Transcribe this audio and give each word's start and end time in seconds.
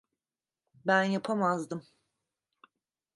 Ben 0.85 1.03
yapamazdım. 1.03 1.87